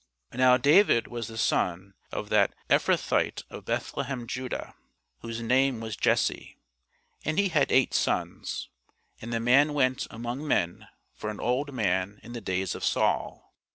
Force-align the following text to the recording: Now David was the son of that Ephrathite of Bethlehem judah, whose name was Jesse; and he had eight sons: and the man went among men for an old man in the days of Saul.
Now 0.33 0.57
David 0.57 1.07
was 1.09 1.27
the 1.27 1.37
son 1.37 1.93
of 2.11 2.29
that 2.29 2.55
Ephrathite 2.71 3.43
of 3.51 3.65
Bethlehem 3.65 4.25
judah, 4.25 4.73
whose 5.19 5.43
name 5.43 5.79
was 5.79 5.95
Jesse; 5.95 6.57
and 7.23 7.37
he 7.37 7.49
had 7.49 7.71
eight 7.71 7.93
sons: 7.93 8.69
and 9.21 9.31
the 9.31 9.39
man 9.39 9.73
went 9.75 10.07
among 10.09 10.47
men 10.47 10.87
for 11.13 11.29
an 11.29 11.39
old 11.39 11.71
man 11.71 12.19
in 12.23 12.33
the 12.33 12.41
days 12.41 12.73
of 12.73 12.83
Saul. 12.83 13.53